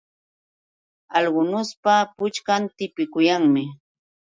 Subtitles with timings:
[1.19, 3.63] Algunuspa puchkan tipikuyanmi.